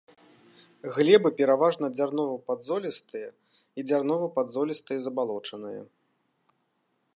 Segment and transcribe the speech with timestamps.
[0.95, 3.29] Глебы пераважна дзярнова-падзолістыя
[3.81, 5.81] і дзярнова-падзолістыя забалочаныя.